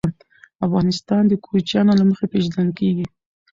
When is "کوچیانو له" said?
1.45-2.03